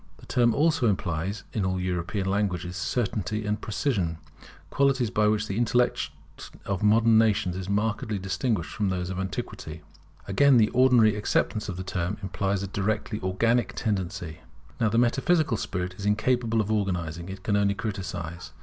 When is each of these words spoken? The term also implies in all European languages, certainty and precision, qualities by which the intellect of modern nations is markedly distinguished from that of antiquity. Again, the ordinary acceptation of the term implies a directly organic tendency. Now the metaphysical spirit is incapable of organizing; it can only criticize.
The 0.17 0.25
term 0.25 0.55
also 0.55 0.87
implies 0.87 1.43
in 1.53 1.63
all 1.63 1.79
European 1.79 2.25
languages, 2.25 2.75
certainty 2.75 3.45
and 3.45 3.61
precision, 3.61 4.17
qualities 4.71 5.11
by 5.11 5.27
which 5.27 5.45
the 5.45 5.57
intellect 5.57 6.09
of 6.65 6.81
modern 6.81 7.19
nations 7.19 7.55
is 7.55 7.69
markedly 7.69 8.17
distinguished 8.17 8.71
from 8.71 8.89
that 8.89 9.11
of 9.11 9.19
antiquity. 9.19 9.83
Again, 10.27 10.57
the 10.57 10.69
ordinary 10.69 11.15
acceptation 11.15 11.69
of 11.71 11.77
the 11.77 11.83
term 11.83 12.17
implies 12.23 12.63
a 12.63 12.67
directly 12.67 13.19
organic 13.21 13.73
tendency. 13.75 14.39
Now 14.79 14.89
the 14.89 14.97
metaphysical 14.97 15.55
spirit 15.55 15.93
is 15.99 16.05
incapable 16.07 16.61
of 16.61 16.71
organizing; 16.71 17.29
it 17.29 17.43
can 17.43 17.55
only 17.55 17.75
criticize. 17.75 18.53